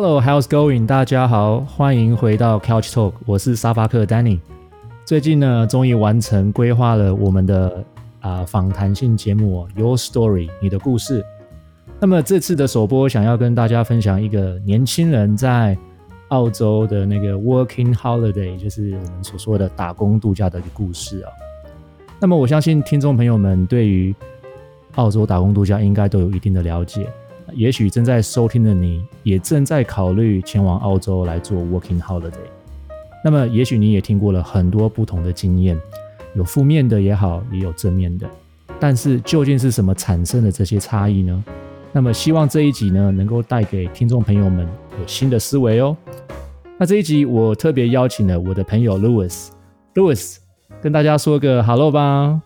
[0.00, 0.86] Hello，How's going？
[0.86, 4.38] 大家好，欢迎回到 Couch Talk，我是沙发客 Danny。
[5.04, 7.84] 最近呢，终于完成规划了我们的
[8.20, 11.24] 啊访谈性节目 Your Story，你的故事。
[11.98, 15.76] 那么这次的首播，想要跟大家分享一个年轻人在
[16.28, 21.32] 澳洲的那个 Working Holiday，就是我们所说的打工度假的一个故事啊。
[22.20, 24.14] 那么我相信听众朋友们对于
[24.94, 27.08] 澳洲打工度假应该都有一定的了解。
[27.54, 32.32] 也许正在收听的你也正在考虑前往澳洲来做 Working Holiday。
[33.24, 35.78] 那么也许你也听过了很多不同的经验，
[36.34, 38.28] 有负面的也好，也有正面的。
[38.78, 41.44] 但是究竟是什么产生了这些差异呢？
[41.92, 44.68] 那么希望这一集呢能够带给听众朋友们
[45.00, 45.96] 有新的思维哦。
[46.78, 50.36] 那这一集我特别邀请了我的朋友 Louis，Louis
[50.80, 52.40] 跟大家说个 Hello 吧。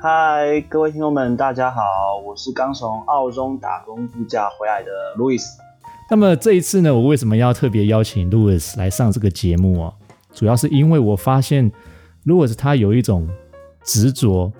[0.00, 5.42] 嗨，各位听众们，大家好，我是刚从澳洲打工度假回来的 Louis。
[6.10, 9.92] 那么这一次呢，我为什么要特别邀请 Louis 来上这个节目啊？
[10.32, 11.70] 主要是因为我发现
[12.24, 13.28] Louis 他有一种
[13.82, 14.50] 执着。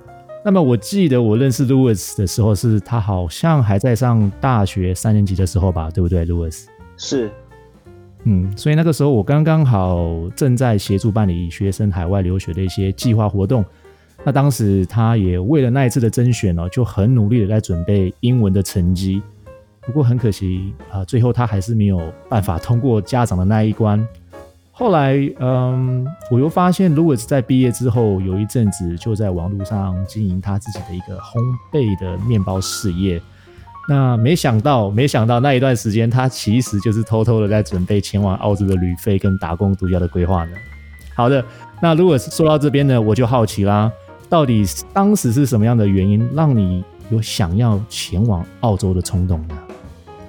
[0.44, 6.66] 那么我记得我认识 Louis 的时候，是他好像还在上大学三年级的时候吧，对不对，Louis？
[6.98, 7.30] 是，
[8.24, 13.64] 嗯，所以那个时候我刚刚好正在协助办理学生海外留学的一些计划活动。
[14.24, 19.22] 那当时他也为了那一次的甄选哦，就很努力的在准备英文的成绩。
[19.82, 24.02] 不过很可惜啊，最后他还是没有办法通过家长的那一关。
[24.72, 31.38] 后来，嗯，我又发现 Louis 在毕业之后有一阵子就在网络上经营他自己的一个烘
[31.70, 33.20] 焙的面包事业。
[33.86, 40.56] 那没想到，没想到那一段时间他其实就是偷偷的在准备前往澳洲的旅费跟打工度假的规划呢。
[41.14, 41.44] 好的，
[41.82, 43.92] 那 Louis 说到这边呢，我就好奇啦。
[44.34, 49.56] 到底当时是什么样的原因让你有想要前往澳洲的冲动呢？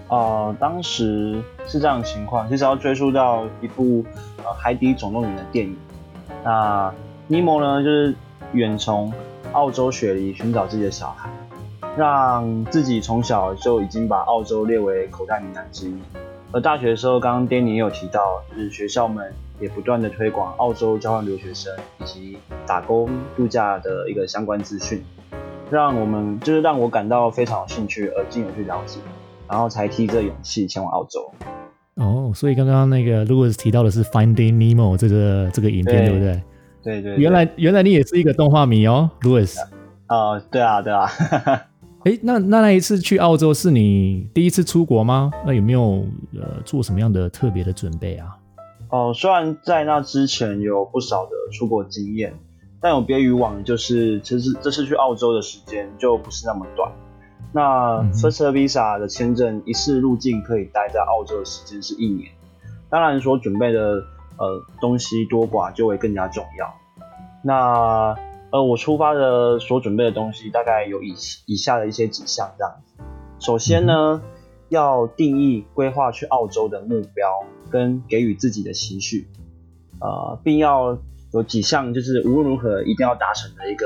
[0.10, 4.06] 呃，当时是这样的情况，其实要追溯到一部
[4.44, 5.76] 呃《海底总动员》的电影。
[6.44, 6.94] 那
[7.26, 8.14] 尼莫呢，就是
[8.54, 9.12] 远从
[9.54, 11.28] 澳洲雪梨寻找自己的小孩，
[11.98, 15.96] 让自己从小就已经把澳洲列为口袋名单之一。
[16.52, 19.34] 而大学的时候，刚刚 Danny 也有提到，就是学校们。
[19.60, 25.04] 也不断的推广澳洲交换留学生以及打工度假的一个相关资讯，
[25.70, 29.00] 让我们就是让我感到非常有兴趣而进而去了解，
[29.50, 31.32] 然后才提着勇气前往澳洲。
[31.96, 36.44] 哦，所以刚刚那个 Louis 提到的是 Finding Nemo 这个这个影片，对，对不对？
[36.84, 37.18] 对对，对。
[37.18, 39.58] 原来原来你也是一个动画迷哦，Louis。
[40.08, 41.10] 呃，对啊对啊。
[42.04, 45.32] 哎，那那那一次去澳洲是你第一次出国吗？
[45.44, 46.06] 那有没有
[46.36, 48.36] 呃做什么样的特别的准备啊？
[48.90, 52.38] 哦，虽然在那之前有不少的出国经验，
[52.80, 56.92] 但有别于往，就是其实这次去澳洲的时间就不是那么短。
[57.52, 62.32] 那 First Visa 的签证一次入境可以待在澳洲的时间是一年，
[62.90, 64.04] 当然所准备的
[64.38, 66.74] 呃东西多寡就会更加重要。
[67.42, 68.16] 那
[68.52, 73.04] 呃我出发的所准备的东西大概有以以下的一些几项这样子。
[73.40, 74.35] 首先呢，嗯
[74.70, 79.28] 要定义规划去澳洲的目标，跟给予自己的期许，
[80.00, 80.98] 呃，并要
[81.34, 83.86] 有几项就是无论如何一定要达成的一个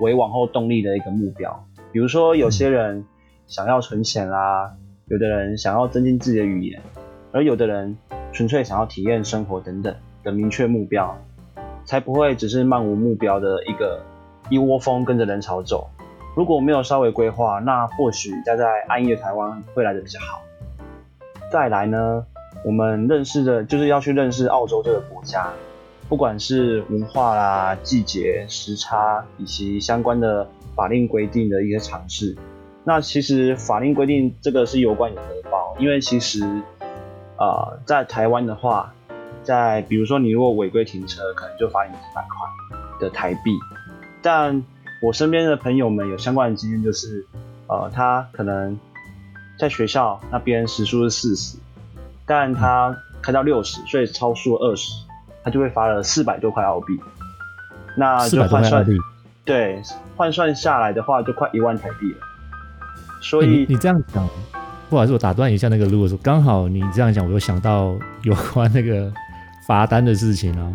[0.00, 1.66] 为往后动力的一个目标。
[1.92, 3.04] 比如说，有些人
[3.46, 4.74] 想要存钱啦，
[5.06, 6.82] 有的人想要增进自己的语言，
[7.32, 7.96] 而有的人
[8.32, 11.16] 纯粹想要体验生活等等的明确目标，
[11.84, 14.02] 才不会只是漫无目标的一个
[14.50, 15.88] 一窝蜂跟着人潮走。
[16.36, 20.42] 如果没有稍微规划，那或许待在安逸的台湾会来得比较好。
[21.50, 22.26] 再来呢，
[22.62, 25.50] 我们认识的就是要去认识澳洲这个国家，
[26.10, 32.36] 不管是文化啦、季节、时差以及相关的法令规定的一些尝试。
[32.84, 36.44] 那其实法令规定这个是有关有荷包，因为其实、
[37.38, 38.92] 呃，在台湾的话，
[39.42, 43.52] 在比如说你如果违规停车，可能就罚你几百块的台币，
[44.20, 44.62] 但
[45.00, 47.26] 我身边的朋友们有相关的经验，就是，
[47.66, 48.78] 呃，他可能
[49.58, 51.58] 在学校那边时速是四十，
[52.24, 54.90] 但他开到六十，所以超速二十，
[55.44, 56.98] 他就会罚了四百多块澳币。
[57.96, 58.86] 那就换算，
[59.44, 59.82] 对，
[60.16, 62.18] 换算下来的话，就快一万台币了。
[63.20, 64.28] 所以、欸、你，你这样讲，
[64.88, 69.12] 不好意思，我打断一下那个路，如果说刚好你这样讲，我又想到有关那个
[69.66, 70.72] 罚单的事情啊。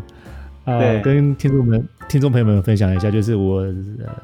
[0.65, 3.73] 呃，跟听众们、听众朋友们分享一下，就是我、呃、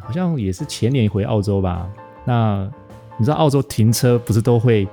[0.02, 1.88] 好像也是前年回澳洲吧。
[2.26, 2.70] 那
[3.18, 4.88] 你知道澳洲停车不是都会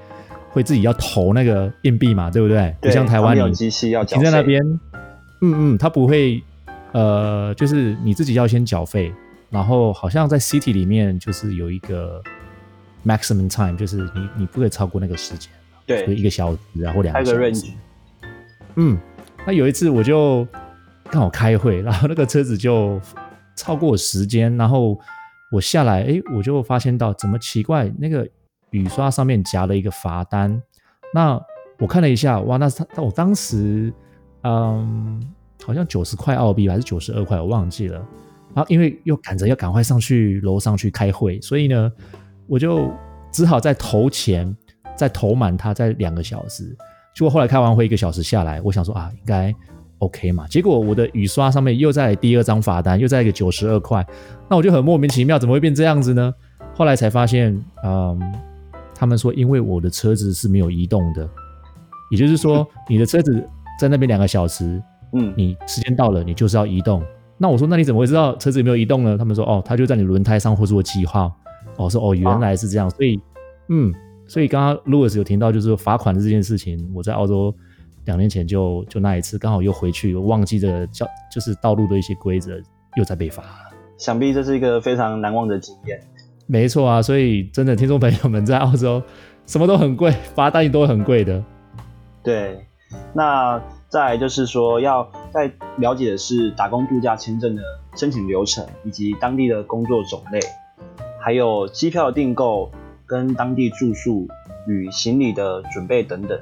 [0.51, 2.75] 会自己要投那个硬币嘛，对不对？
[2.81, 4.63] 不像台湾有机器要，停在那边，
[5.43, 6.43] 嗯嗯，他不会，
[6.93, 9.13] 呃，就是你自己要先缴费，
[9.51, 12.23] 然后好像在 city 里面就是有一个
[13.05, 15.51] maximum time，就是你你不可以超过那个时间。
[15.87, 17.71] 对，一个小时然后两个小时。
[18.77, 18.97] 嗯，
[19.47, 20.49] 那有一次我就
[21.11, 23.01] 刚好开会，然后那个车子就
[23.57, 24.99] 超过时间，然后
[25.53, 28.29] 我下来，哎，我就发现到怎么奇怪，那个
[28.71, 30.61] 雨刷上面夹了一个罚单。
[31.13, 31.41] 那
[31.79, 33.93] 我看了一下，哇，那是他，我当时，
[34.43, 35.23] 嗯，
[35.63, 37.99] 好像九十块澳币还是九十二块，我忘记了。
[38.55, 41.93] 然后因为又赶着要赶快上去楼上去开会，所以呢，
[42.47, 42.93] 我就
[43.31, 44.57] 只好再投钱，
[44.97, 46.65] 再投满它，再两个小时。
[47.15, 49.55] 结果后来开完会一个小时下来，我想说啊，应该
[49.99, 50.47] OK 嘛。
[50.49, 54.07] 结果我的雨刷上面又在第二张罚单，又在一个九十二块。
[54.49, 56.35] 那我就很莫名其妙，怎么会变这样子呢？
[56.75, 58.21] 后来才发现，嗯，
[58.95, 61.29] 他们说因为我的车子是没有移动的，
[62.11, 63.47] 也就是说 你的车子
[63.79, 64.83] 在那边两个小时，
[65.13, 67.03] 嗯，你时间到了，你就是要移动。
[67.37, 69.19] 那我说，那你怎么会知道车子有没有移动呢？
[69.19, 71.33] 他们说，哦，他就在你轮胎上画出了记号。
[71.77, 72.87] 哦，说哦，原来是这样。
[72.87, 73.21] 啊、所以，
[73.69, 73.93] 嗯，
[74.29, 76.89] 所以刚刚 Louis 有听到，就是罚款的这件事情。
[76.95, 77.53] 我在澳洲
[78.07, 82.61] 两年前就就那一次，刚好又回去，忘记这交就是道路的一些规则，
[82.97, 83.45] 又在被罚。
[83.99, 86.01] 想必这是一个非常难忘的经验。
[86.47, 89.03] 没错啊，所以真的听众朋友们在澳洲
[89.47, 91.43] 什么都很贵，罚单也都很贵的。
[92.23, 92.67] 对，
[93.15, 93.63] 那。
[93.91, 97.63] 再来就是说，要再了解的是打工度假签证的
[97.95, 100.41] 申请流程，以及当地的工作种类，
[101.21, 102.73] 还有机票订购、
[103.07, 104.27] 跟当地住宿
[104.67, 106.37] 与行李的准备等等。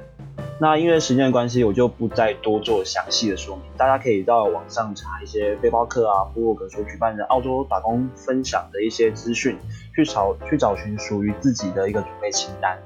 [0.59, 3.65] 那因为时间的关系，我就不再多做详细的说明。
[3.75, 9.57] 大家可以到网上查一些背包客啊、部落格所举办的澳洲打工分享的一些资讯，
[9.93, 12.77] 去找去找寻属于自己的一个准备清单。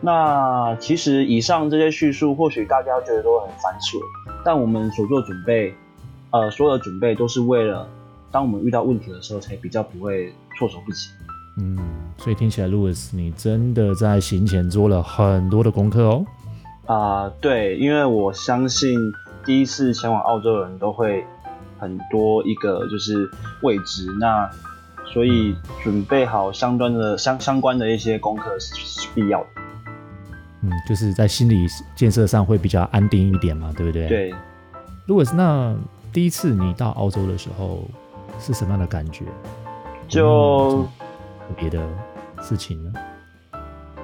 [0.00, 4.00] 那其实以上这些叙述，或许大家觉得都很繁琐，
[4.44, 5.74] 但我们所做准备，
[6.30, 7.88] 呃，所有的准备都是为了，
[8.32, 11.10] 当我们遇到问题的时候，才比较不会措手不及。
[11.58, 11.78] 嗯，
[12.18, 16.24] 所以听起来，Louis，你真的在行前做了很多的功课哦。
[16.86, 18.98] 啊、呃，对，因为我相信
[19.44, 21.24] 第一次前往澳洲的人都会
[21.78, 23.28] 很多一个就是
[23.62, 24.48] 未知，那
[25.04, 29.46] 所以准备好相关的相相关的一些功课是是必要的。
[30.62, 34.08] 嗯，就是在心理建设上会比较安定一点嘛，对不对？
[34.08, 34.34] 对。
[35.06, 35.74] 如果是那
[36.12, 37.82] 第一次你到澳洲的时候
[38.40, 39.24] 是什么样的感觉？
[40.08, 40.86] 就
[41.56, 41.80] 别的
[42.40, 42.92] 事情呢？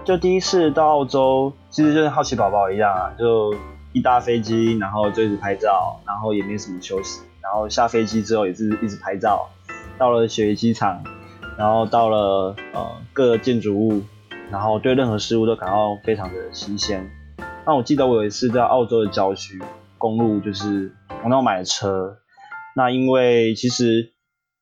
[0.05, 3.55] 就第一次到澳洲，其实就跟好奇宝宝一样啊，就
[3.93, 9.49] 一搭飞机，然后就一直拍照，然后也没什么休息，然后下飞机之后也是一直拍照，
[9.99, 11.05] 到了雪梨机场，
[11.57, 14.03] 然后到了呃各个建筑物。
[14.51, 17.11] 然后对任何事物都感到非常的新鲜。
[17.67, 19.59] 那我记得我有一次在澳洲的郊区
[19.97, 20.95] 公路，就是
[21.25, 22.19] 我那买车。
[22.77, 24.13] 那因为其实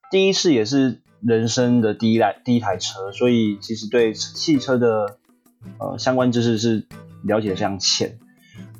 [0.09, 5.17] 第一次也是人生的第一台第一台车，所以其实对汽车的
[5.79, 6.85] 呃相关知识是
[7.23, 8.17] 了解的非常浅。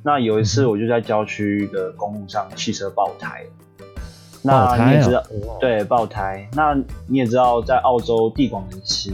[0.04, 3.46] 那有一次我就在郊区的公路上汽车爆胎。
[4.44, 5.24] 那你也知道，
[5.60, 6.50] 对，爆胎。
[6.54, 6.76] 那
[7.06, 9.14] 你也知道，在澳洲地广人稀。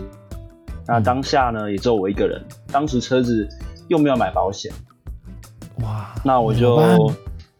[0.85, 2.41] 那当下呢，也只有我一个人。
[2.71, 3.45] 当时车子
[3.89, 4.71] 又没有买保险，
[5.81, 6.15] 哇！
[6.23, 7.11] 那我就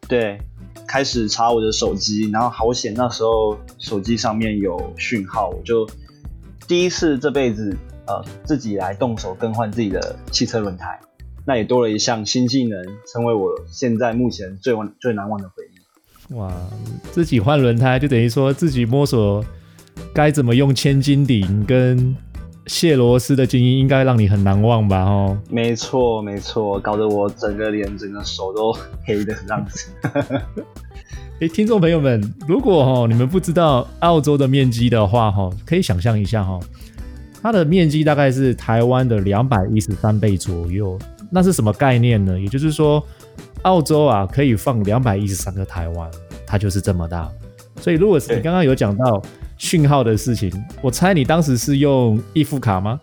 [0.08, 0.40] 对
[0.88, 5.86] 开始查我的手机，然后好险那时候手机上面有讯号，我就
[6.70, 7.76] 第一次这辈子
[8.08, 11.00] 呃自己来动手更换自己的汽车轮胎，
[11.46, 16.34] 那也多了一项新技能，成为我现在目前最忘最难忘的回忆。
[16.36, 16.52] 哇！
[17.12, 19.46] 自己换轮胎就等于说自己摸索
[20.14, 22.16] 该怎么用千斤顶跟。
[22.68, 25.06] 卸螺丝的经验应该让你很难忘吧？
[25.06, 29.90] 哦，没错没错，搞得我整个脸、整个手都黑的很样子。
[31.40, 36.60] 哎，听众朋友们，如果哈你们不知道澳洲的面积的话，哈，可以想象一下哈，
[37.48, 41.00] 它的面积大概是台湾的两百一十三倍左右。
[41.32, 42.40] 那是什么概念呢？
[42.40, 43.02] 也就是说，
[43.62, 46.12] 澳洲啊可以放两百一十三个台湾，
[46.46, 47.30] 它就是这么大。
[47.80, 49.22] 所以，如果是你刚刚有讲到。
[49.60, 50.52] 讯号的事情，
[50.84, 53.02] 我猜你当时是用预付卡吗？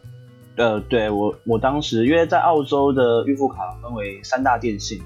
[0.55, 5.03] 呃，对，我我当时因为在澳洲的预付卡分为三大电信，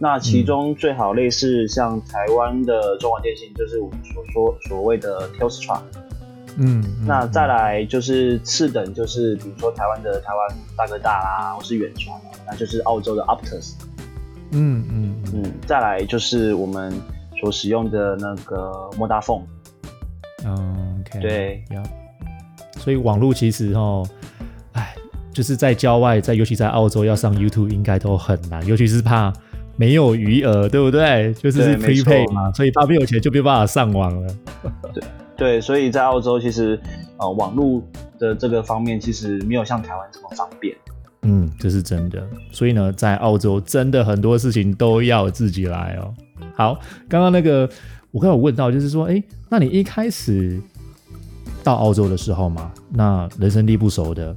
[0.00, 5.78] 那其中最好类似像台湾的中华电信，就是我们所说所谓的 Telstra。
[6.58, 13.72] 嗯，那再来就是次等，就是比如说台湾的台湾大哥大啦，或是远传，那就是澳洲的 Optus。
[14.52, 16.92] 嗯嗯嗯，再来就是我们
[17.40, 19.42] 所使用的那个 Vodafone。
[20.44, 21.64] 嗯，OK，对，
[22.78, 24.06] 所以网络其实哦，
[24.72, 24.94] 哎，
[25.32, 29.32] 就是在郊外，在尤其在澳洲要上 YouTube 应该都很难，尤其是怕
[29.76, 31.32] 没有余额，对不对？
[31.34, 34.34] 就是是 Prepay 嘛，所以怕没有钱就没有办法上网了。
[34.92, 35.04] 对
[35.40, 36.78] 对，所以在澳洲其实
[37.16, 37.82] 呃网络
[38.18, 40.76] 的这个方面其实没有像台湾这么方便。
[41.22, 42.22] 嗯，这是真的。
[42.52, 46.14] 所以呢，在澳洲真的很多事情都要自己来哦。
[46.54, 46.78] 好，
[47.08, 47.66] 刚刚那个
[48.10, 50.60] 我刚有问到，就是说，哎，那你一开始
[51.64, 54.36] 到澳洲的时候嘛，那人生地不熟的，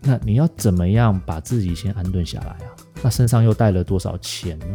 [0.00, 2.72] 那你要怎么样把自己先安顿下来啊？
[3.02, 4.66] 那身上又带了多少钱呢？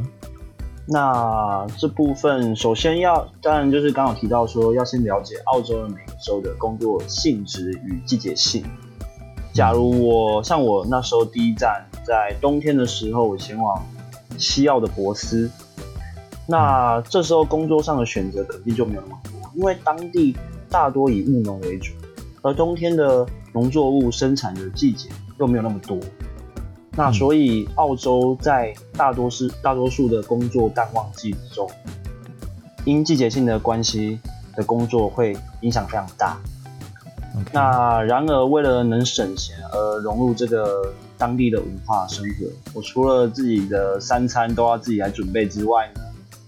[0.85, 8.63] 那这部分首先要，当然就是刚刚提到说，要先了解澳洲的每个州的工作性质与季节性。
[9.53, 13.81] 假如我像我那时候第一站在冬天的时候，我前往
[14.37, 15.49] 西澳的博斯，
[16.47, 20.35] 那这时候工作上的选择肯定就没有那么多，因为当地
[20.69, 21.93] 大多以务农为主，
[22.41, 25.07] 而冬天的农作物生产的季节
[25.39, 25.97] 又没有那么多，
[26.95, 31.69] 那所以澳洲在大多是大多数的工作淡旺季之中，
[32.85, 34.19] 因季节性的关系
[34.55, 36.37] 的工作会影响非常大。
[37.51, 42.45] 那然而，为了能省钱而融入这个当地的文化生活，
[42.75, 46.01] 我除了自己的三餐都要自己来准备之外呢，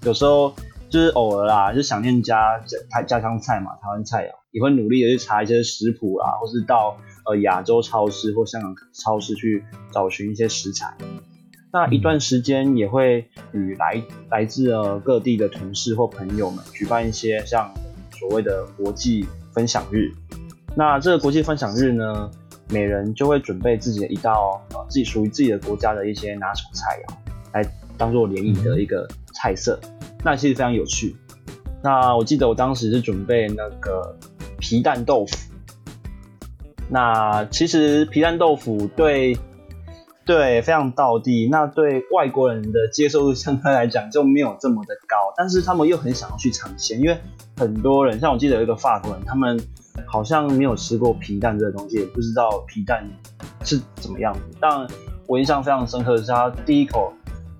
[0.03, 0.53] 有时候
[0.89, 2.59] 就是偶尔啦，就想念家
[2.91, 10.95] 家家乡菜嘛，台湾菜肴，也会努力的去查一些食谱啦，或是到呃亚洲超市或香港超市去找寻一些食材。
[11.73, 17.69] 那一段时间也会与来来自呃各地的同事或朋友们举办一些像
[18.17, 20.09] 所谓的国际分享日。
[20.75, 22.31] 那这个国际分享日呢，
[22.69, 27.13] 每人就会准备自己的一道呃自己属于自己的国家的一些拿手菜肴，
[27.53, 29.77] 来当做联谊的一个菜色。
[30.25, 31.15] 那其实非常有趣。
[31.81, 34.17] 那我记得我当时是准备那个
[34.59, 35.37] 皮蛋豆腐。
[36.89, 39.37] 那其实皮蛋豆腐对
[40.25, 47.17] 对非常道地，那对外国人的接受度相对来讲就没有这么的高，但是他们又很想要去尝鲜，因为
[47.55, 49.57] 很多人像我记得有一个法国人，他们。
[50.05, 53.09] 好像没有吃过皮蛋这个东西，也不知道皮蛋
[53.63, 54.41] 是怎么样子。
[54.59, 54.85] 但
[55.25, 57.13] 我印象非常深刻的是，他第一口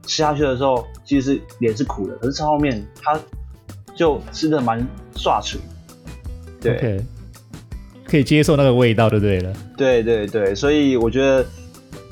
[0.05, 3.19] 吃下去的时候，其实是脸是苦的，可是吃后面它
[3.95, 4.85] 就吃的蛮
[5.15, 5.59] 爽脆。
[6.61, 7.03] 对，okay.
[8.05, 9.53] 可以接受那个味道就对了。
[9.77, 11.45] 对对对，所以我觉得，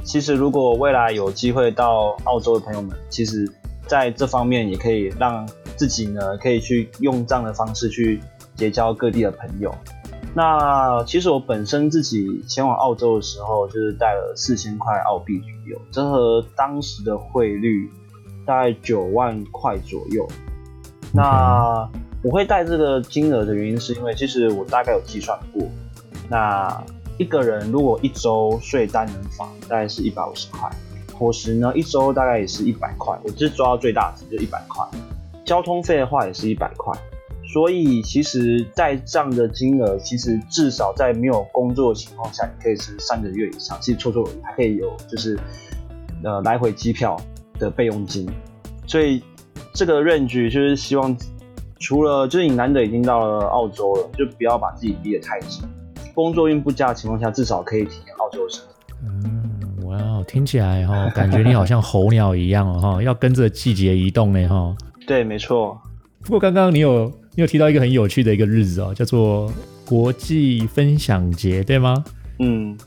[0.04, 3.50] 其实如果未来有机会到澳洲的朋友们，其实
[3.88, 8.20] 在这方面也可以让自己呢，可以去用这样的方式去
[8.56, 9.74] 结交各地的朋友。
[10.36, 17.88] 那其实我本身自己前往澳洲的时候，就是带了四千块澳币左右，折合当时的汇率
[18.44, 20.28] 大概九万块左右。
[21.13, 21.88] 那
[22.24, 25.62] 我会带这个金额的原因，是因为其实我大概有计算过，
[26.28, 26.84] 那
[27.20, 30.68] 一个人如果一周睡单人房大概是一百五十块，
[31.13, 34.84] 伙食呢一周大概也是一百块，我就是抓到最大值就一百块，
[35.46, 36.92] 交通费的话也是一百块。
[37.53, 43.77] 所以，其实在这样的金额，其实至少在没有工作的情况下，你可以是三个月以上。
[43.79, 45.38] 其实绰绰有余，还可以有就是
[46.24, 47.15] 呃来回机票
[47.60, 48.27] 的备用金。
[48.88, 49.22] 所以
[49.72, 51.15] 这个 range 就是希望，
[51.79, 55.63] 除了就是你难得已经到了澳洲了，就不要把自己逼得太紧。
[56.15, 58.74] 工作运不佳的情况下，至少可以体验澳洲的生活。
[59.03, 64.75] 嗯，哇，听起来哈，感觉你好像候鸟一样哦，哈，要跟着季节移动呢，哈。
[65.05, 65.79] 对，没错。
[66.24, 67.12] 不过刚刚你有。
[67.36, 69.52] 你有提到一个很有趣的一个日子哦，叫做
[69.86, 72.04] 国际分享节，对吗？
[72.38, 72.78] 嗯，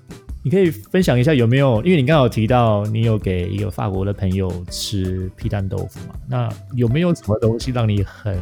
[0.44, 1.82] 你可以分享一下有没有？
[1.82, 6.14] 因为你刚好提到你有给一个法国的朋友吃皮蛋豆腐嘛？
[6.28, 8.38] 那有没有什么东西让你很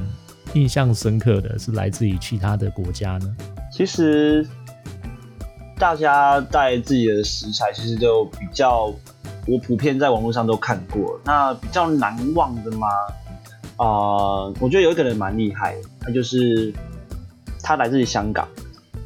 [0.52, 3.36] 印象深刻的是来自于其他的国家呢？
[3.72, 4.46] 其实
[5.78, 8.94] 大家带自己的食材，其实就比较
[9.46, 11.18] 我普遍在网络上都看过。
[11.24, 12.86] 那比较难忘的吗？
[13.84, 16.72] 啊、呃，我觉得有一个人蛮厉害的，他就是
[17.62, 18.48] 他来自于香港，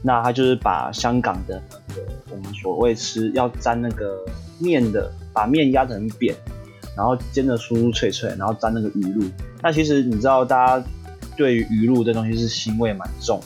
[0.03, 4.25] 那他就是把香港的那个我们所谓吃要沾那个
[4.61, 6.33] 面的，把面压得很扁，
[6.97, 9.29] 然后煎的酥酥脆脆，然后沾那个鱼露。
[9.61, 10.87] 那其实你知道，大家
[11.37, 13.41] 对于鱼露这东西是腥味蛮重，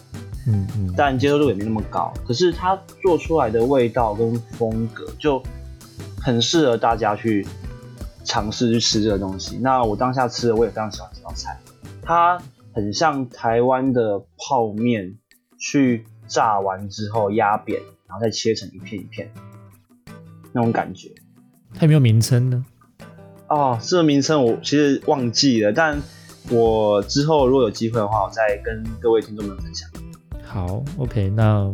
[0.47, 2.13] 嗯嗯，但接受度也没那么高。
[2.27, 5.43] 可是他做出来的味道跟风格就
[6.21, 7.47] 很适合大家去。
[8.25, 11.59] 尝试去吃这个东西，那我当下吃的我也非常喜欢这道菜，
[12.03, 12.41] 它
[12.73, 15.17] 很像台湾的泡面，
[15.59, 19.31] 去炸完之后压扁，然后再切成一片一片
[20.53, 21.11] 那种感觉。
[21.75, 22.65] 它有没有名称呢？
[23.49, 26.01] 哦，这个名称我其实忘记了，但
[26.49, 29.89] 我之后如果有机会的话，我再跟各位听众们分享。
[30.45, 31.65] 好，OK，那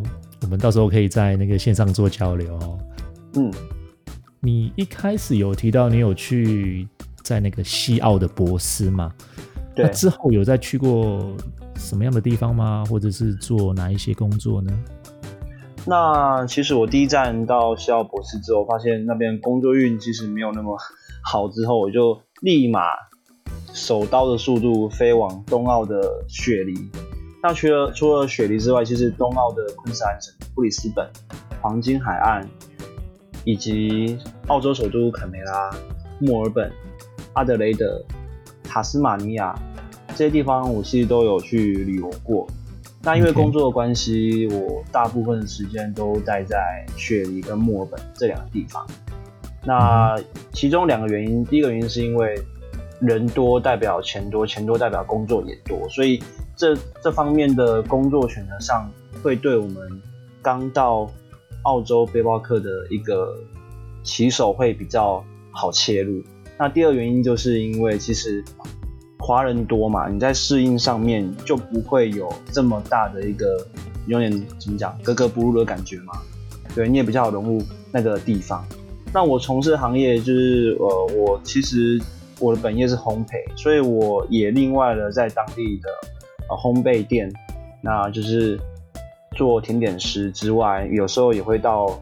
[0.41, 2.79] 我们到时候可以在那个线上做交流哦。
[3.35, 3.53] 嗯。
[4.41, 6.87] 你一开始有提到你有去
[7.23, 9.13] 在那个西澳的博斯吗？
[9.75, 9.85] 对。
[9.85, 11.35] 那之后有再去过
[11.75, 12.83] 什么样的地方吗？
[12.89, 14.71] 或者是做哪一些工作呢？
[15.85, 20.77] 那其实我第一站到西澳博斯之后，发现那边工作运其实没有那么
[21.23, 22.81] 好，之后我就立马
[23.73, 26.73] 手刀的速度飞往东澳的雪梨。
[27.41, 31.09] 那除了除了雪梨之外，其实东澳的昆士兰省、布里斯本、
[31.61, 32.47] 黄金海岸，
[33.49, 34.15] 以及
[34.45, 35.71] 澳洲首都坎培拉、
[36.19, 36.71] 墨尔本、
[37.33, 37.99] 阿德雷德、
[38.63, 39.57] 塔斯马尼亚
[40.09, 42.45] 这些地方，我其实都有去旅游过。
[43.01, 48.85] 那因为工作的关系.我大部分的时间都待在雪梨跟墨尔本这两个地方。
[49.65, 50.15] 那
[50.53, 52.39] 其中两个原因，第一个原因是因为
[52.99, 56.21] 人多代表钱多，钱多代表工作也多，所以
[56.55, 58.87] 这这方面的工作选择上，
[59.23, 59.99] 会对我们
[60.39, 61.09] 刚到
[61.63, 63.37] 澳洲背包客的一个
[64.03, 66.21] 骑手会比较好切入。
[66.57, 68.43] 那第二原因就是因为其实。
[69.21, 73.67] 华人多嘛，你在适应上面就不会有这么大的一个
[74.07, 76.13] 有点怎么讲格格不入的感觉嘛？
[76.73, 77.61] 对，你也比较好融入
[77.91, 78.65] 那个地方。
[79.13, 82.01] 那我从事行业就是呃，我其实
[82.39, 85.89] 我的本业是烘焙，所以我也另外的在当地的
[86.49, 87.29] 呃烘焙店，
[87.83, 88.57] 那就是
[89.39, 91.99] 做甜点师之外，有时候也会到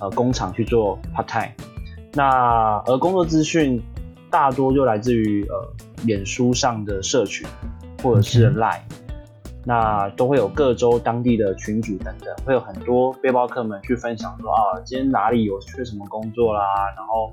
[0.00, 1.52] 呃工厂去做 part time。
[2.14, 3.80] 那而工作资讯
[4.30, 5.54] 大多就来自于呃。
[6.04, 7.46] 脸书上的社群，
[8.02, 8.80] 或者是 Line，
[9.64, 16.64] 那都会有各州当地的群组等等，会有很多背包客们去分享说啊，今天哪里有缺什么工作啦，
[16.96, 17.32] 然后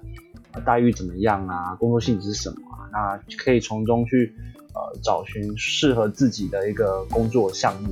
[0.63, 4.35] 待遇怎么样啊，工作性质是什么啊，那可以从中去
[4.75, 7.89] 呃找寻适合自己的一个工作项目。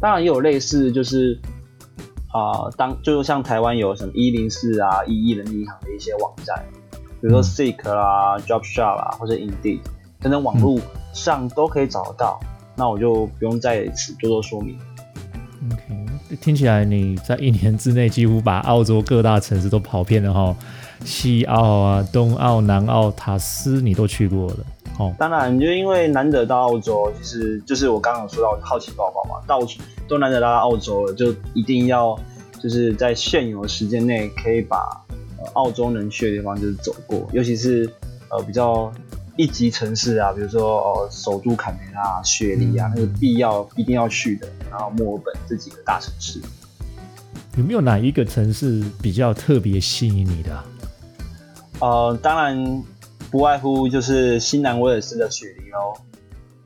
[0.00, 1.38] 当然也有类似就是
[2.32, 6.64] 啊、呃，当就像台湾有什么一零四啊、一一人力银行的一些网站，
[7.20, 9.80] 比如说 Seek 啦、JobShop 啦，或者 Indeed。
[10.20, 10.80] 等等，网络
[11.12, 14.76] 上都可以找得到，嗯、那我就不用在此多多说明。
[15.70, 20.56] OK，听起来你在一年之内几乎把澳洲各大城市都跑遍了哈，
[21.04, 24.56] 西澳啊、东澳、南澳、塔斯你都去过了。
[24.98, 32.18] 哦，当然，就因为难得到澳洲，其实就是我刚刚有说到好奇宝宝嘛，到处都难得到澳洲了，就一定要
[32.60, 34.88] 就是在现有的时间内可以把
[35.54, 37.88] 澳洲能去的地方就是走过，尤其是
[38.30, 38.92] 呃比较。
[39.40, 44.48] 一级城市啊，比如说哦，首都坎培拉、雪梨啊，那个必要一定要去的。
[44.68, 46.40] 然后墨尔本这几个大城市，
[47.56, 50.64] 有没有哪一个城市比较特别吸引你的啊？
[51.78, 52.82] 呃，当然
[53.30, 55.94] 不外乎就是新南威尔士的雪梨喽。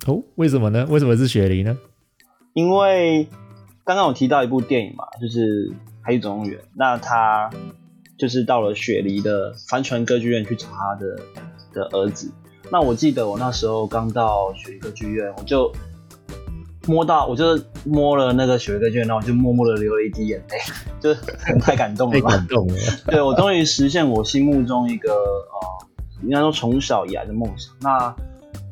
[0.07, 0.87] 哦，为什么呢？
[0.89, 1.77] 为什么是雪梨呢？
[2.55, 3.29] 因为
[3.85, 5.69] 刚刚我提到一部电影嘛，就是
[6.03, 7.51] 《海底总动员》，那他
[8.19, 11.17] 就是到了雪梨的帆船歌剧院去找他的
[11.73, 12.31] 的儿子。
[12.71, 15.73] 那我记得我那时候刚到雪梨歌剧院，我就
[16.87, 20.59] 摸到，我就摸了那个雪梨歌剧院，然后我就默默的流了一滴眼泪，
[21.01, 21.15] 就
[21.61, 22.31] 太感动了吧。
[22.31, 22.75] 太感动了。
[23.07, 25.82] 对，我终于实现我心目中一个呃，
[26.23, 27.75] 应该说从小以来的梦想。
[27.81, 28.15] 那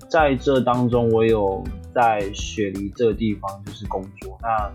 [0.08, 1.62] 在这当中，我有
[1.94, 4.38] 在雪梨这个地方就是工作。
[4.42, 4.70] 那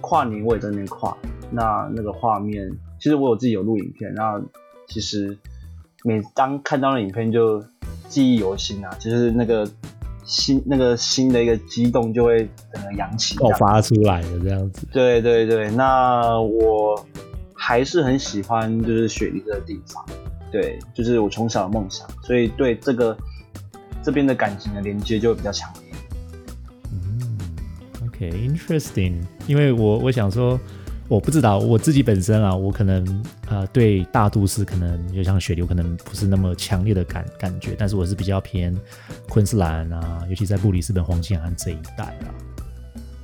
[0.00, 1.16] 跨年我也在那边跨，
[1.50, 4.14] 那那个画面，其实我有自己有录影片。
[4.14, 4.40] 那
[4.86, 5.36] 其实
[6.04, 7.64] 每当看到那影片就。
[8.08, 9.68] 记忆犹新啊，就是那个
[10.24, 14.86] 心那个心的一个激动就会整个扬起爆发出来的这样子。
[14.92, 17.04] 对对对，那我
[17.52, 20.06] 还是很喜欢就是雪梨这个地方，
[20.56, 23.14] 对，就是我从小的梦想，所以对这个
[24.02, 25.92] 这边的感情的连接就会比较强烈。
[26.92, 27.38] 嗯
[28.06, 30.58] ，OK，interesting，因为我我想说。
[31.08, 38.76] 我不知道我自己本身啊，我可能呃对大都市可能就像雪流可能不是那么强烈的感感觉，但是我是比较偏
[39.28, 42.26] 昆士兰啊，尤其在布里斯本、黄金海岸这一带啊。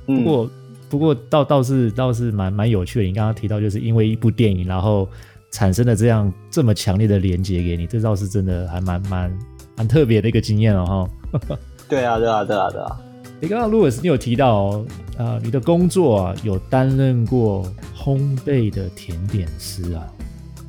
[0.05, 0.49] 不过、
[0.89, 5.05] 不过倒倒是倒是蛮蛮有趣的，你刚刚提到就是因为一部电影，然后
[5.53, 9.39] 产生了这样这么强烈的连接给你，这倒是真的还蛮蛮
[9.77, 11.57] 蛮特别的一个经验哦哈。
[11.87, 12.99] 对啊对啊对啊对啊。
[13.39, 14.85] 你刚刚 Louis 你有提到哦，
[15.15, 17.63] 啊，你的工作啊有担任过
[17.95, 20.07] 烘焙的甜点师啊？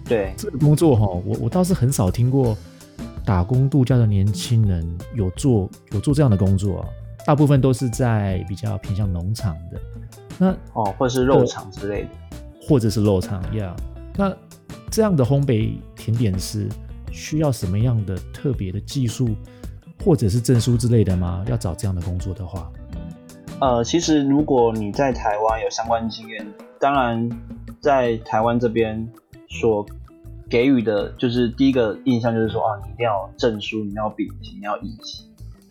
[0.06, 2.54] 对，这个工作哈，我我倒是很少听过
[3.24, 6.88] 打工度假的年轻人有做有做这样的工作啊，
[7.24, 9.80] 大部分都是在比较偏向农场的，
[10.36, 12.08] 那哦，或者是肉厂之类的，
[12.60, 13.74] 或者是肉厂呀。
[13.74, 13.82] Yeah,
[14.16, 14.36] 那
[14.94, 16.68] 这样的烘焙甜点师
[17.11, 19.35] 需要什么样的特别的技术？
[20.04, 21.44] 或者是证书之类的吗？
[21.48, 22.70] 要找这样的工作的话，
[23.61, 26.46] 呃，其实如果你在台湾有相关经验，
[26.78, 27.28] 当然
[27.80, 29.04] 在台湾这边
[29.48, 29.85] 所
[30.48, 35.24] 给予的就是第一个印象就是说啊，你一定要证书，你要丙级，你要乙级。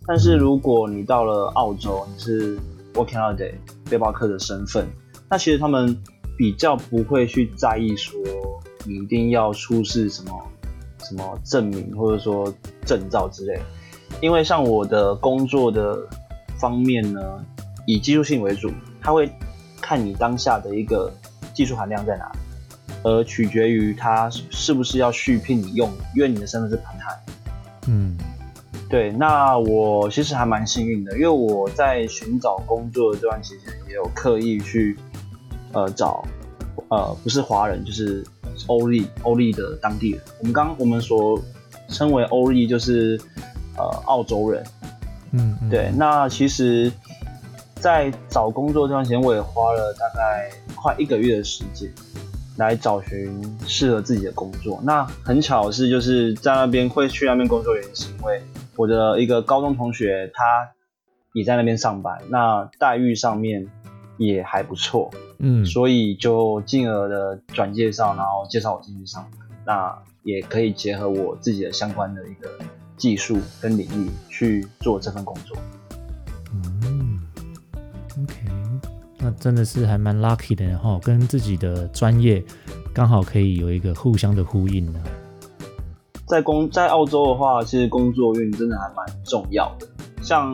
[0.06, 2.58] 但是如果你到了澳洲，你是
[2.94, 3.54] working holiday
[3.90, 4.86] 背包客的身份，
[5.30, 5.98] 那其实他们
[6.38, 8.20] 比较不会去在意说
[8.86, 10.42] 你一定要出示什么
[11.00, 12.54] 什么证明或者说
[12.86, 13.60] 证照之类，
[14.22, 15.98] 因为像我的工作的
[16.60, 17.46] 方面呢，
[17.86, 19.30] 以技术性为主，他会
[19.82, 21.12] 看你当下的一个
[21.54, 22.40] 技术含量在哪里。
[23.06, 27.20] 而取决于他是不是要续聘你用，因为你的身份是盘汉。
[27.88, 28.18] 嗯，
[28.90, 29.12] 对。
[29.12, 34.98] 那我其实还蛮幸运的，因为我在寻找工作的这段期间，也有刻意去
[35.74, 36.24] 呃找
[36.88, 38.24] 呃不是华人就是
[38.68, 40.22] 欧力欧力的当地人。
[40.40, 41.40] 我们刚我们所
[41.90, 43.20] 称为欧力就是
[43.78, 44.64] 呃澳洲人。
[45.32, 45.92] 嗯，嗯，对。
[45.96, 46.92] 那其实，
[47.76, 51.92] 在找工作这段时间，我也花了大概快一个月的时间。
[52.58, 54.80] 来找寻适合自己的工作。
[54.84, 58.44] 那很巧的是，就是在那边会去那边工作，原因是因为
[58.76, 60.70] 我的一个高中同学，他
[61.34, 63.66] 也在那边上班，那待遇上面
[64.26, 65.10] 也还不错，
[65.40, 69.40] 嗯，所以就进而的转介绍，然后介绍我进去上班。
[69.66, 72.50] 那也可以结合我自己的相关的一个
[72.96, 75.58] 技术跟领域去做这份工作。
[76.54, 77.20] 嗯
[78.22, 78.40] ，OK。
[79.20, 82.44] 那真的是还蛮 lucky 的哈，跟自己的专业
[82.94, 85.00] 刚好可以有一个互相的呼应呢。
[86.26, 89.88] 在工在澳洲的话，其实工作运真的还蛮重要的。
[90.22, 90.54] 像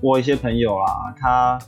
[0.00, 1.58] 我一些朋友啦，他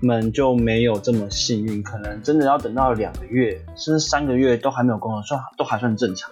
[0.00, 6.30] 们就没有这么幸运，可能真的要等到两个月甚至三个月都还没有工作，算都还算正常。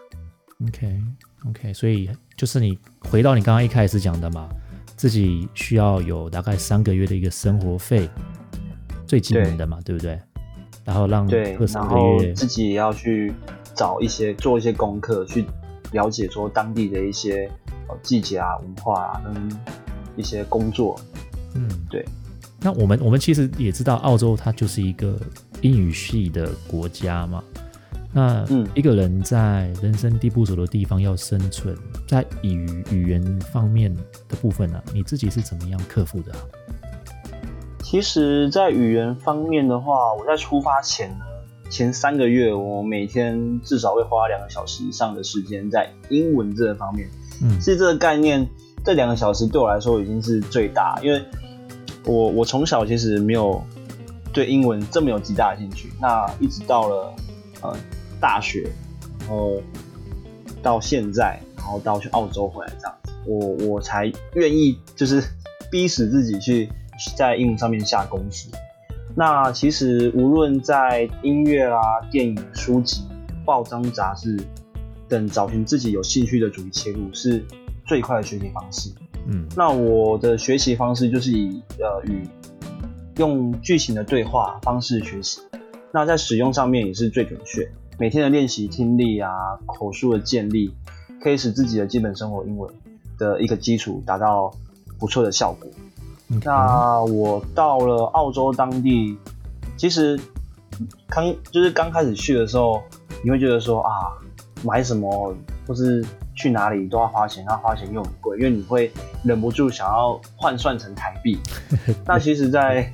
[0.66, 1.00] OK
[1.48, 4.48] OK，所以就是你回到你刚刚一开始讲的嘛，
[4.96, 8.08] 自己需要有大概三个月的一个生活费。
[9.06, 10.20] 最基本的嘛，对，对不对？
[10.84, 13.32] 然后让对，然后自己也要去
[13.72, 15.44] 找一些做一些功课，去
[15.92, 17.48] 了解说当地的一些
[17.88, 19.58] 呃季节啊、文化啊，跟
[20.16, 20.98] 一些工作。
[21.54, 22.04] 嗯，对。
[22.60, 25.18] 那我们我们其实也知道，澳洲它就是一个
[25.60, 27.42] 英语系的国家嘛。
[28.12, 31.76] 那一个人在人生地不熟的地方要生存，
[32.08, 33.94] 在语语言方面
[34.26, 36.38] 的部分呢、啊，你自己是怎么样克服的、啊？
[37.82, 41.24] 其实，在语言方面的话，我在出发前呢，
[41.68, 47.06] 前三个月，我每天至少会花两个小时以上的时间在英文这个方面。
[47.42, 48.48] 嗯，其实这个概念，
[48.82, 51.22] 这两个小时对我来说已经是最大，因为
[52.06, 53.62] 我我从小其实没有
[54.32, 55.92] 对英文这么有极大的兴趣。
[56.00, 57.14] 那一直到了
[57.60, 57.76] 呃
[58.18, 58.70] 大学，
[59.20, 59.60] 然后
[60.62, 65.22] 到现在，然后到去澳洲回来这样子，我我才愿意就是
[65.70, 66.70] 逼使自己去。
[67.14, 68.48] 在英文上面下功夫。
[69.14, 71.78] 那其实无论在音乐啦、
[72.10, 73.02] 电影、书籍、
[73.44, 74.42] 报章、杂志
[75.06, 77.44] 等，找寻自己有兴趣的主题切入，是
[77.84, 78.88] 最快的学习方式。
[79.28, 82.22] 嗯，那我的学习方式就是以呃与
[83.16, 85.40] 用剧情的对话方式学习。
[85.92, 87.66] 那在使用上面也是最准确。
[87.98, 89.30] 每天的练习听力啊、
[89.64, 90.70] 口述的建立，
[91.22, 92.70] 可以使自己的基本生活英文
[93.18, 94.52] 的一个基础达到
[94.98, 95.70] 不错的效果。
[96.44, 99.16] 那我到了澳洲当地，
[99.78, 100.20] 其实
[101.08, 102.82] 刚就是刚开始去的时候，
[103.24, 104.12] 你会觉得说啊，
[104.62, 105.34] 买什么
[105.66, 108.92] 或是去哪里都要花钱，那花钱又很贵，因为你会
[109.26, 111.38] 忍不住想要换算成台币。
[112.06, 112.90] 那其实，在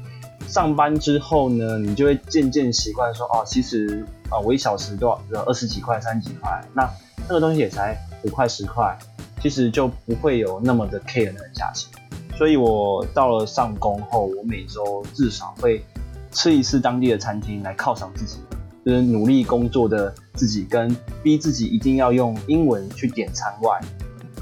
[0.48, 6.88] 上班之后呢，你就会渐渐习惯说，哦，其实啊，我一小时多少二十几块、三十几块，那
[7.28, 8.98] 那个东西也才五块、十块，
[9.40, 11.90] 其实就不会有那么的 care 那个价钱。
[12.36, 15.84] 所以我到了上工后，我每周至少会
[16.32, 18.38] 吃一次当地的餐厅来犒赏自己，
[18.84, 23.78] 就是努力工作的自己，跟逼自己一定要用英文去点餐外。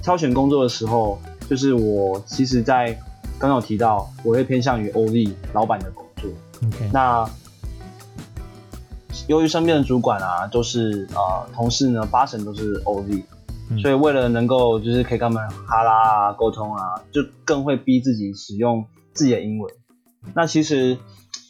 [0.02, 1.20] 挑选工作的时候，
[1.50, 2.92] 就是我其实在
[3.38, 6.30] 刚刚有提到，我会偏向于欧力老板的工作。
[6.92, 7.28] 那
[9.26, 13.24] 由于身边的主管啊，都是呃同事呢，八成都是欧力。
[13.80, 19.72] 所以为了能够就是可以跟他们哈拉啊沟通啊，就更会逼自己使用自己的英文。
[20.34, 20.98] 那其实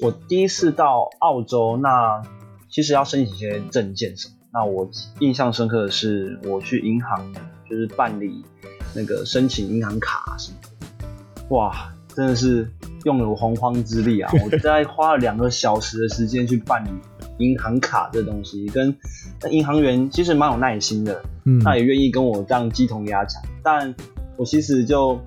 [0.01, 2.23] 我第一次到澳洲，那
[2.71, 4.35] 其实要申请一些证件什么。
[4.53, 7.33] 那我印象深刻的是，我去银行
[7.69, 8.45] 就是办理
[8.95, 12.69] 那个申请银行卡什么的，哇，真的是
[13.05, 14.31] 用了我洪荒之力啊！
[14.45, 16.91] 我大概花了两个小时的时间去办理。
[17.39, 18.95] 银行卡这东西，跟
[19.41, 23.41] 那银行员其实蛮有耐心的，嗯，他也愿意跟我这样鸡同鸭讲。
[23.63, 23.95] 但
[24.37, 25.19] 我其实就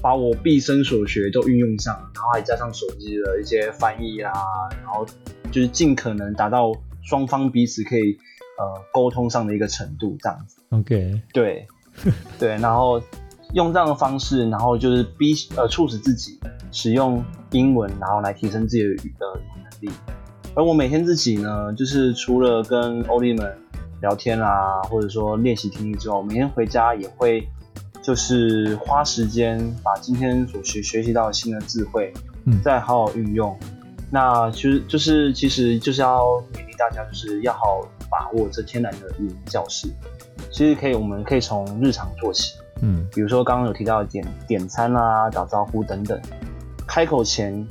[0.00, 4.32] 把我毕生所学都运用上，然后还加上手机的一些翻译啊，
[4.82, 5.04] 然后
[5.52, 6.72] 就是尽可能达到
[7.02, 8.16] 双方彼此可以
[8.58, 10.56] 呃沟通上的一个程度，这样子。
[10.70, 11.68] OK，对
[12.38, 13.00] 对，然后
[13.54, 16.38] 用这样的方式，然后就是逼呃促使自己
[16.70, 19.90] 使用英文，然后来提升自己的语的能力。
[20.54, 23.56] 而我每天自己呢，就是除了跟欧弟们
[24.00, 27.46] 聊天啊，或者说练习听力之后，每天回家也会
[28.02, 32.12] 就是花时间把今天所学学习到的新的智慧，
[32.44, 33.54] 嗯，再好好运用。
[34.10, 39.88] 那其实就是其实就是要勉励大家，就是要好把握这天然的语言教室。
[40.50, 46.18] 其实可以，我们可以从日常做起，嗯，比如说刚刚有提到的点点餐啊、打招呼等等，
[46.86, 47.66] 开口前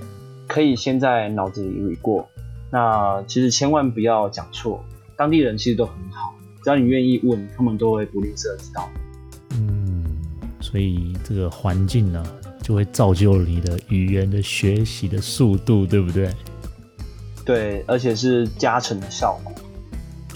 [0.48, 2.28] 可以先在脑子里捋过。
[2.70, 4.84] 那其实千万不要讲错，
[5.16, 8.88] 当地人其实都很好，只要你愿意问，他们都会不吝啬指导。
[9.52, 10.04] 嗯，
[10.60, 12.24] 所以这个环境呢，
[12.62, 16.30] 就会造就你的语言的学习的速度，对不对？
[17.46, 19.54] 对，而且是加成的效果，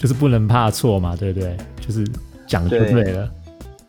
[0.00, 1.54] 就是不能怕错嘛，对不对？
[1.78, 2.02] 就是
[2.46, 3.30] 讲就对了。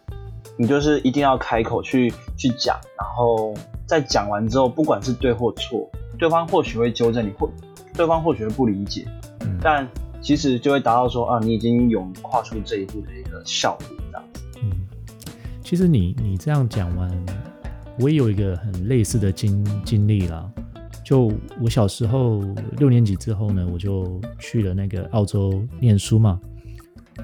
[0.10, 0.15] 对，
[0.58, 3.54] 你就是一定要开口去去讲，然后
[3.88, 7.50] 在讲完之后，不管是对或错，对方或许会纠正你，或
[7.95, 9.08] 对方或许会不理解，
[9.39, 9.88] 嗯，但
[10.21, 14.41] 其实就会达到说啊，你已经有跨出这一步的一个效果，这样子。
[14.62, 14.69] 嗯，
[15.63, 17.26] 其实你你这样讲完，
[17.97, 20.45] 我也有一个很类似的经经历啦。
[21.12, 22.41] 就我小时候
[22.78, 26.39] 六年级之后呢，我就去了那个澳洲念书嘛。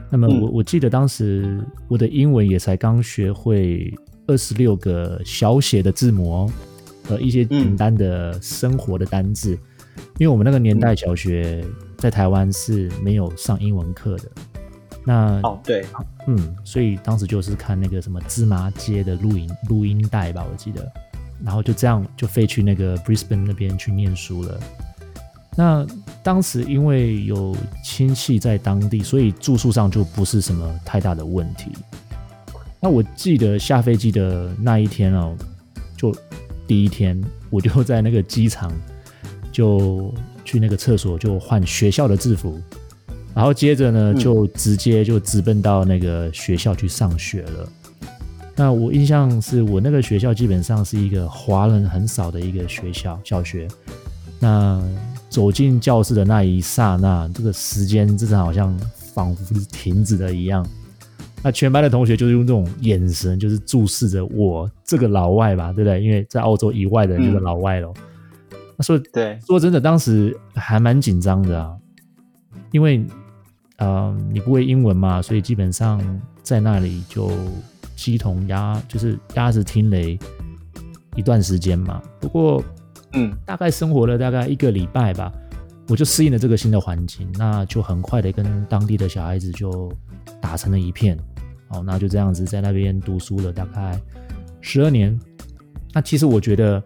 [0.10, 3.94] 那么我、嗯、我记得当时我的英文也才刚学会
[4.28, 6.52] 二十六个小写的字母哦，
[7.06, 9.56] 和一些简单的生活的单字。
[9.56, 9.60] 嗯
[10.20, 11.66] 因为我们那个年代小学
[11.98, 14.24] 在台湾是没有上英文课的，
[15.04, 15.84] 那哦对，
[16.28, 20.92] 嗯，所以当时就是看那个什么芝麻街的录音录音带吧，我记得，
[21.44, 24.60] 然后就这样就飞去那个 Brisbane 那边去念书了。
[25.56, 25.86] 那
[26.24, 31.72] 当时因为有亲戚在当地，所以住宿上就不是什么太大的问题。
[32.80, 35.36] 那我记得下飞机的那一天哦，
[35.96, 36.16] 就
[36.68, 38.72] 第一天我就在那个机场。
[39.50, 40.14] 就
[40.46, 42.62] 去那个厕所，就换学校的制服，
[43.34, 47.68] 然后接着呢，就直接就直奔到那个学校去上学了。
[48.58, 53.68] 那我印象是我那个学校基本上是一个华人很少的一个学校小学。
[54.40, 54.84] 那
[55.30, 58.76] 走进教室的那一刹那，这个时间真的好像
[59.14, 60.68] 仿佛是停止了一样。
[61.44, 66.02] 那全班的同学就是用这种眼神，就是注视着我这个老外吧，对不对？
[66.02, 67.94] 因为在澳洲以外的人就是老外喽。
[68.80, 71.76] 说对，说真的，当时还蛮紧张的啊，
[72.72, 73.06] 因为
[73.78, 76.02] 呃你不会英文嘛，所以基本上
[76.42, 77.32] 在那里就
[77.98, 80.18] 鸡同鸭，就是鸭子听雷
[81.18, 82.02] 一段时间嘛。
[82.22, 82.64] 不过
[83.12, 85.30] 嗯，大概生活了大概一个礼拜吧，
[85.90, 89.92] 我就适应了这个新的环境，那就很快的跟当地的小孩子就
[90.40, 91.18] 打成了一片。
[91.70, 94.00] 哦，那就这样子在那边读书了大概
[94.62, 95.20] 十二年。
[95.94, 96.82] 那其实我觉得。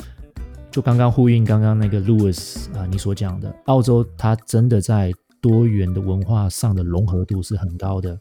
[0.72, 8.18] 就刚刚呼应刚刚那个 Louis 啊，你所讲的，澳洲它真的在多元的文化上的融合度是很高的，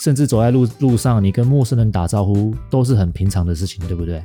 [0.00, 4.22] 甚至走在路路上，你跟陌生人打招呼都是很平常的事情，对不对？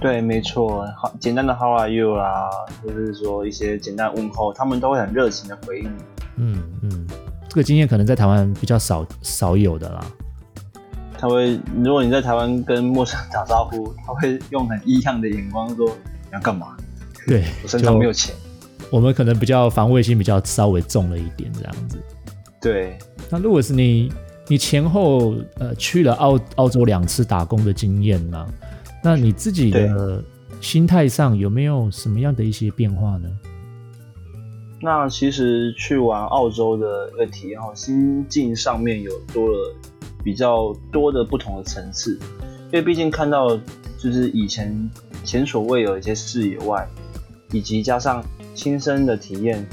[0.00, 2.50] 对，没错，好简单的 How are you 啦，
[2.82, 5.90] 或者是说一些简单问候，他们都会很热情的回应。
[6.36, 7.06] 嗯嗯，
[7.48, 10.04] 这个经验可能在台湾比较少少有的啦。
[11.18, 15.88] 他会，如果你在台湾跟陌生人打招呼，他会用很异样的眼光说。
[16.32, 16.76] 你要干嘛？
[17.26, 18.32] 对，我身上没有钱。
[18.88, 22.00] 我们可能比较防卫心比较稍微重了一点，这样子。
[22.60, 22.96] 对。
[23.28, 24.12] 那如果是你，
[24.50, 28.44] 你前后呃去了澳澳洲两次打工的经验呢？
[29.00, 30.20] 那你自己的
[30.60, 33.30] 心态上有没有什么样的一些变化呢？
[34.82, 39.76] 那其实去完澳洲的一个体验后，心境上面有多了
[40.24, 42.18] 比较多的不同的层次，
[42.64, 43.56] 因为毕竟看到
[43.98, 44.90] 就是以前。
[45.22, 46.88] 前所未有的一些视野外，
[47.52, 49.64] 以及加上亲身的体验，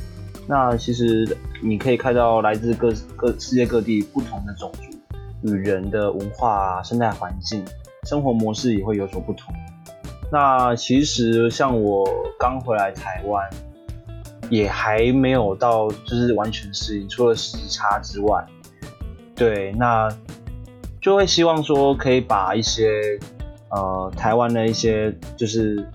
[0.48, 7.64] 那其实你可以看到来自各各世界各地不同的种族与人的文化、生态环境、
[8.04, 9.54] 生活模式也会有所不同。
[10.32, 12.08] 那其实像我
[12.40, 13.50] 刚回来台湾，
[14.50, 18.46] 也还没有到就是完全适应，除了时差之外，
[19.36, 20.10] 对，那
[21.02, 23.20] 就会希望说可以把一些。
[23.70, 25.86] 呃，台湾的一些就是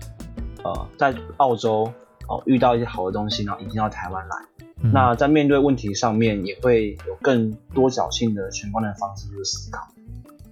[0.63, 1.91] 呃，在澳洲
[2.27, 4.35] 哦、呃、遇到一些好的东西，然后引进到台湾来。
[4.81, 9.87] 嗯、那在面对问题上面，也会有更多角性的全观的方式去思考。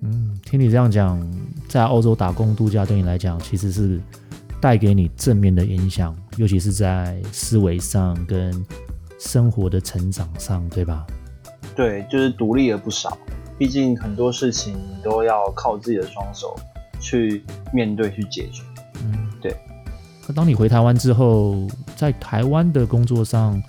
[0.02, 1.20] 嗯，听你这样讲，
[1.68, 4.00] 在欧洲打工度假对你来讲，其实是
[4.60, 8.66] 带给你正面的影响，尤其是在思维上跟
[9.20, 11.06] 生活的成长上，对吧？
[11.76, 13.18] 对，就是独立了不少。
[13.58, 16.56] 毕竟很多事情你都要靠自己的双手。
[17.04, 18.62] 去面对，去解决。
[19.04, 19.58] 嗯，对。
[20.28, 23.62] 那当你回台湾之后，在台湾的工作上，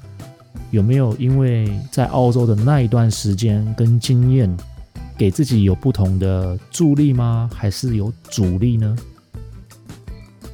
[0.70, 4.54] 有没有因为在澳洲的那一段时间跟经验，
[5.16, 7.50] 给自己有不同的助力吗？
[7.54, 8.96] 还是有阻力呢？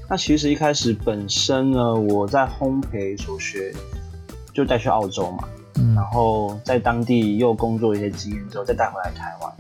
[0.09, 3.75] 那其实一开始本身呢，我在烘焙所学
[4.55, 9.53] 就带去澳洲嘛，嗯，然后在当地又工作一些经验之后，再带回来台湾。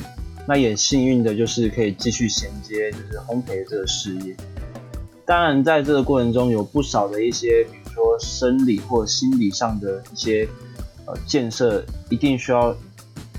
[0.46, 4.34] 那也幸运的就是可以继续衔接，就是烘焙这个事业。
[5.28, 10.48] 当然，在这个过程中有不少的一些，比如说生理或心理上的一些
[11.04, 12.74] 呃建设，一定需要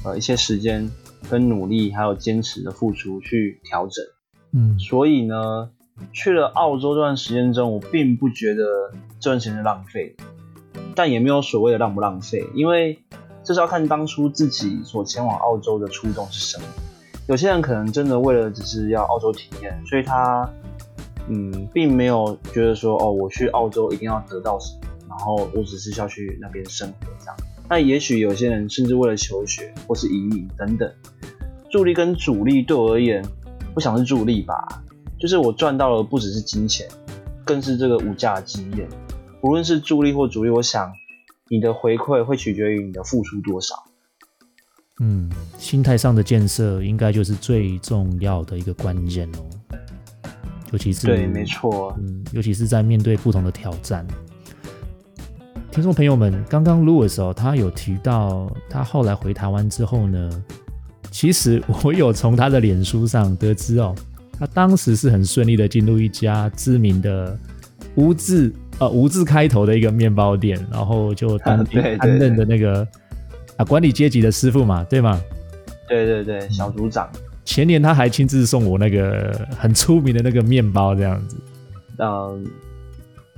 [0.06, 0.88] 呃一些时间
[1.32, 4.06] 跟努力，还有坚持的付出去调整。
[4.54, 5.71] 嗯，所以呢，
[6.13, 10.15] 去了澳洲这段时间中，我并不觉得这段时间是浪费，
[10.93, 12.99] 但也没有所谓的浪不浪费，因为
[13.43, 16.65] 这是要看当初自己所前往澳洲的初衷是什么。
[17.25, 20.47] 有些人可能真的为了只是要澳洲体验，所以他
[21.30, 27.36] 嗯，并没有觉得说哦，我去澳洲一定要得到什么，然后我只是要去那边生活这样。
[27.70, 30.92] 那也许有些人甚至为了求学或是移民等等，
[31.72, 33.24] 助力跟阻力对我而言，
[33.76, 34.84] 我想是助力吧，
[35.20, 36.88] 就是我赚到了不只是金钱，
[37.46, 38.88] 更是这个无价的经验。
[39.42, 40.92] 无论是助力或阻力，我想
[41.48, 43.76] 你的回馈会取决于你的付出多少。
[45.00, 49.46] 嗯，心态上的建设应该就是最重要的一个关键哦，
[50.72, 54.06] 尤其是对，没错，嗯，尤其是在面对不同的挑战。
[55.72, 60.30] 听众朋友们，刚刚 Louis 哦，他有提到他后来回台湾之后呢，
[61.12, 63.96] 其实我有从他的脸书上得知哦，
[64.38, 67.38] 他当时是很顺利的进入一家知名的
[67.96, 71.64] 无字呃无字开头的一个面包店，然后就当
[72.00, 72.88] 担任的那个。
[73.58, 75.22] 啊，管理阶级的师傅嘛，对吗？
[75.86, 77.10] 对对对，小组长。
[77.50, 81.36] 前年他还亲自送我那个很出名的那个面包，这样子。
[81.98, 82.46] 嗯，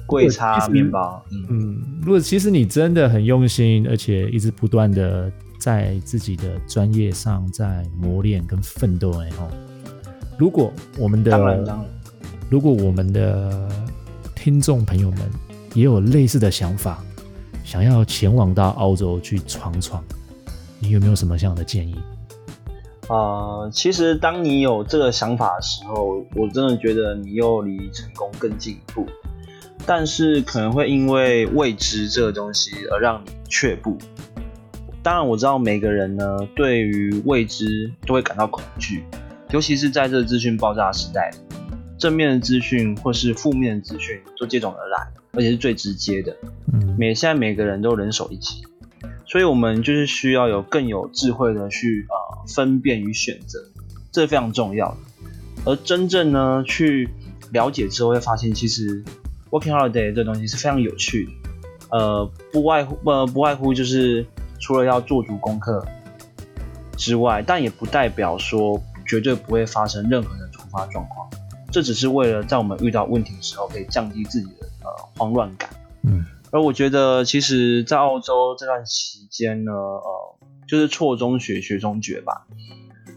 [0.05, 1.23] 贵差面包。
[1.49, 9.49] 嗯，如果其实你真的很用心，而且一直不断的在自己的专业上在磨练跟奋斗，哎吼。
[10.37, 11.85] 如果我们的，当然当然，
[12.49, 13.69] 如果我们的
[14.35, 15.19] 听众朋友们
[15.73, 17.01] 也有类似的想法。
[17.63, 20.03] 想要前往到澳洲去闯闯，
[20.79, 21.95] 你有没有什么这样的建议？
[23.11, 29.05] 呃，其实当你有这个想法的时候，我真的觉得你又离成功更进一步。
[29.85, 33.97] 但是可能会因为未知这个东西而让你却步。
[35.03, 39.03] 当然我知道每个人呢，对于未知都会感到恐惧，
[39.49, 41.31] 尤其是在这资讯爆炸时代，
[41.97, 45.07] 正面的资讯或是负面的资讯都接踵而来。
[45.33, 46.35] 而且是最直接的，
[46.73, 48.63] 嗯，每现在每个人都人手一机，
[49.31, 53.63] 所以我们就是需要有更有智慧的去呃分辨与选择，
[54.11, 54.97] 这非常重要。
[55.63, 57.07] 而真正呢去
[57.53, 59.01] 了解之后，会发现其实
[59.49, 64.25] working holiday 这东西是非常有趣的，呃，不外乎呃不外乎就是
[64.59, 65.81] 除了要做足功课
[66.97, 71.29] 之外，但也不代表说绝对不会发生任何的突发状况，
[71.71, 74.67] 这只是为了在我们遇到问题的时候可以降低自己的。
[74.83, 75.69] 呃，慌乱感，
[76.01, 80.35] 嗯，而我觉得，其实，在澳洲这段期间呢，呃，
[80.67, 82.45] 就是错中学，学中学吧。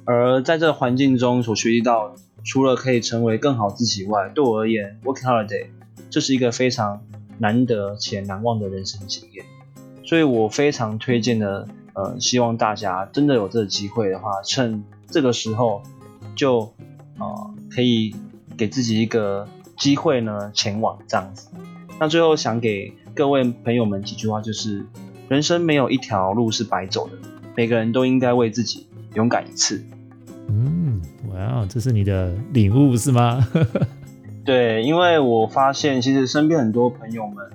[0.05, 5.67] 而在这个环境中所学习到，除了可以成为更好自己外，对我而言，Working Holiday
[6.11, 7.05] 这是一个非常
[7.39, 9.45] 难得且难忘的人生经验。
[10.05, 15.83] 所以我非常推荐的，呃，希望大家真的有这个机会的话，趁这个时候
[16.37, 16.73] 就，
[17.19, 18.15] 呃，可以
[18.57, 19.49] 给自己一个。
[19.77, 21.49] 机会呢，前往这样子。
[21.99, 24.85] 那最后想给各位朋友们几句话，就是
[25.29, 27.13] 人生没有一条路是白走的，
[27.57, 29.85] 每个人都应该为自己勇敢一次。
[30.49, 31.01] 嗯，
[31.33, 33.47] 哇，这是你的领悟是吗？
[34.45, 37.51] 对，因为我发现其实身边很多朋友们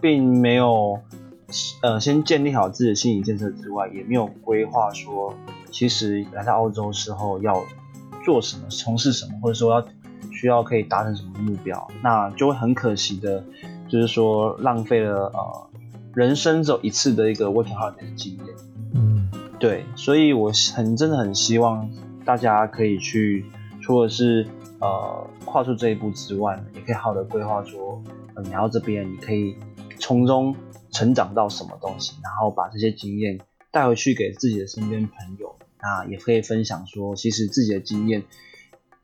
[0.00, 1.00] 并没有
[1.82, 5.34] 呃先建立好自己的心理建设之外，也没有规划说，
[5.72, 7.60] 其实来到澳洲之后要
[8.24, 9.84] 做什么、从事什么，或者说要。
[10.32, 13.42] 需要可以达成什么目标，那就会很可惜的，
[13.88, 15.70] 就是说浪费了呃
[16.14, 18.46] 人生只有一次的一个 working holiday 的经验。
[18.94, 19.28] 嗯，
[19.58, 21.90] 对，所以我很真的很希望
[22.24, 23.44] 大家可以去，
[23.80, 24.46] 除了是
[24.80, 28.02] 呃跨出这一步之外，也可以好的规划说，
[28.34, 29.56] 嗯，来到这边你可以
[29.98, 30.54] 从中
[30.90, 33.38] 成长到什么东西，然后把这些经验
[33.70, 38.24] 带回去给自己的身边朋友，那也可以分享说，其实自己的经验。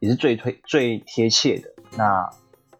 [0.01, 2.29] 也是最推最贴切的，那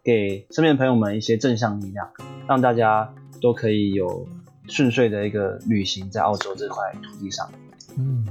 [0.03, 2.05] 给身边的朋友们一些正向力量，
[2.45, 3.09] 让大家
[3.41, 4.27] 都可以有
[4.67, 7.49] 顺遂的一个旅行在澳洲这块土地上。
[7.97, 8.25] 嗯，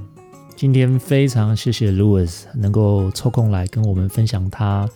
[0.55, 4.87] 今天非常谢谢 Louis 能够抽空来跟我们分享他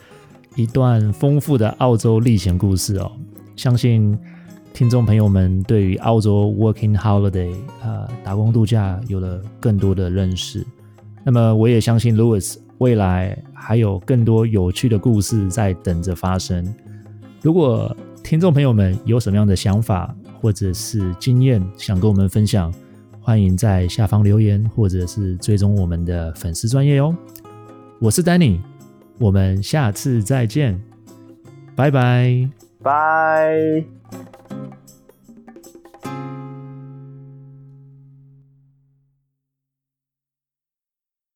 [0.56, 3.12] 一段丰富的澳洲历险故事哦。
[3.56, 4.16] 相信
[4.72, 10.64] 听众朋友们对于澳洲 Working Holiday 呃打工度假有了更多的认识。
[11.24, 16.74] 那么我也相信 Louis 未来还有更多有趣的故事在等着发生。
[17.42, 22.74] 如果听众朋友们有什么样的想法或者是经验想跟我们分享，
[23.22, 27.16] 欢迎在下方留言，或者是追踪我们的粉丝专业哦。
[28.00, 28.60] 我是 Danny，
[29.18, 30.80] 我们下次再见，
[31.76, 32.50] 拜拜，
[32.84, 33.97] 拜。